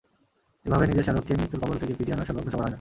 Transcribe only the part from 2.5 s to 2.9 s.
সবার হয় না!